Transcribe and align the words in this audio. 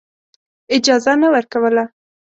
اجازه 0.77 1.13
نه 1.21 1.27
ورکوله. 1.33 1.83